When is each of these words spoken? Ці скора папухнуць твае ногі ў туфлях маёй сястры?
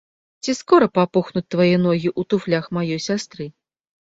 Ці 0.45 0.51
скора 0.59 0.87
папухнуць 0.99 1.45
твае 1.55 1.69
ногі 1.85 2.09
ў 2.19 2.31
туфлях 2.35 2.63
маёй 2.79 2.99
сястры? 3.11 3.43